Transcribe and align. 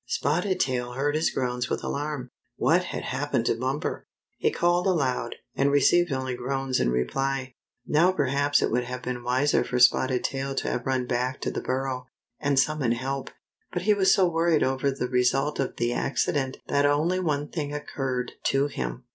Spotted 0.07 0.59
Tail 0.59 0.93
heard 0.93 1.13
his 1.13 1.29
groans 1.29 1.69
with 1.69 1.83
alarm. 1.83 2.31
What 2.55 2.85
had 2.85 3.03
happened 3.03 3.45
to 3.45 3.53
Bumper! 3.55 4.07
He 4.39 4.49
called 4.49 4.87
aloud, 4.87 5.35
and 5.53 5.69
received 5.69 6.11
only 6.11 6.33
groans 6.35 6.79
in 6.79 6.89
reply. 6.89 7.53
Now 7.85 8.11
perhaps 8.11 8.63
it 8.63 8.71
would 8.71 8.85
have 8.85 9.03
been 9.03 9.21
wiser 9.21 9.63
for 9.63 9.77
Spotted 9.77 10.23
Tail 10.23 10.55
to 10.55 10.67
have 10.71 10.87
run 10.87 11.05
back 11.05 11.39
to 11.41 11.51
the 11.51 11.61
burrow, 11.61 12.07
and 12.39 12.57
summon 12.57 12.93
help; 12.93 13.29
but 13.71 13.83
he 13.83 13.93
was 13.93 14.11
so 14.11 14.27
worried 14.27 14.63
over 14.63 14.89
the 14.89 15.07
re 15.07 15.23
sult 15.23 15.59
of 15.59 15.75
the 15.75 15.93
accident 15.93 16.57
that 16.67 16.83
only 16.87 17.19
one 17.19 17.47
thing 17.49 17.71
occurred 17.71 18.31
to 18.45 18.65
him. 18.65 19.03